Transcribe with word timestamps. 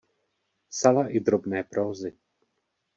Psala 0.69 1.09
i 1.13 1.19
drobné 1.21 1.61
prózy. 1.63 2.17